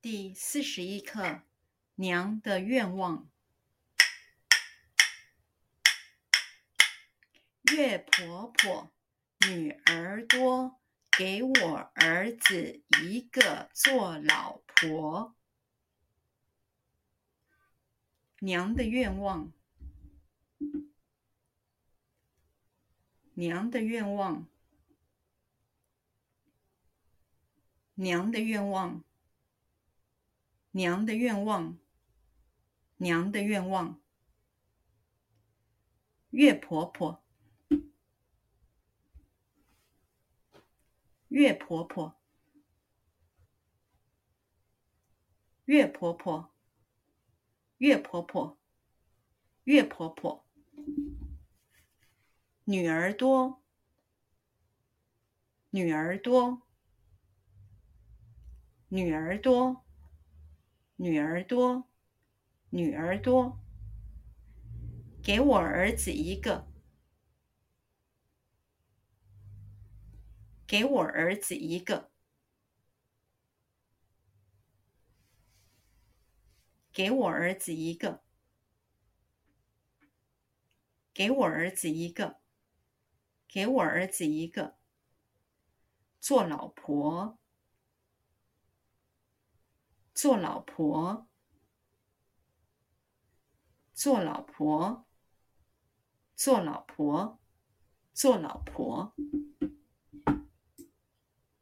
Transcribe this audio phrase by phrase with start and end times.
[0.00, 1.42] 第四十一课：
[1.96, 3.28] 娘的愿望。
[7.72, 8.92] 岳婆婆
[9.48, 10.80] 女儿多，
[11.10, 15.34] 给我儿子一个做老婆。
[18.38, 19.52] 娘的愿望。
[23.34, 24.46] 娘的愿望。
[27.94, 29.02] 娘的愿望。
[30.78, 31.76] 娘的愿望，
[32.98, 34.00] 娘的愿望。
[36.30, 37.20] 岳婆婆，
[41.26, 42.14] 岳婆婆，
[45.64, 46.54] 岳婆婆，
[47.78, 48.56] 岳婆婆，
[49.64, 50.46] 岳婆婆。
[52.62, 53.60] 女儿多，
[55.70, 56.62] 女儿多，
[58.90, 59.87] 女儿多。
[61.00, 61.88] 女儿多，
[62.70, 63.60] 女儿多，
[65.22, 66.66] 给我儿子一个，
[70.66, 72.10] 给我儿子一个，
[76.92, 78.24] 给我儿子一个，
[81.14, 82.40] 给我儿子一个，
[83.46, 84.76] 给我儿子一个，
[86.18, 87.38] 做老婆。
[90.18, 91.28] 做老婆，
[93.94, 95.06] 做老婆，
[96.34, 97.38] 做老婆，
[98.12, 99.14] 做老婆。